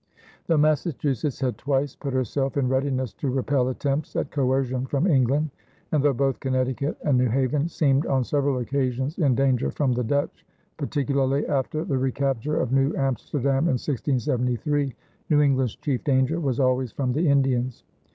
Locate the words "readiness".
2.67-3.13